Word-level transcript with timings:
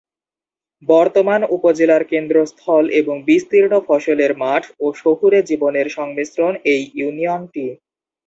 বর্তমান 0.87 1.41
উপজেলার 1.49 2.03
কেন্দ্রস্থল 2.03 2.85
এবং 2.91 3.15
বিস্তীর্ণ 3.23 3.73
ফসলের 3.87 4.31
মাঠ 4.37 4.63
ও 4.79 4.85
শহুরে 4.93 5.39
জীবনের 5.49 5.87
সংমিশ্রণ 5.89 6.53
এই 6.65 6.81
ইউনিয়নটি। 6.93 7.65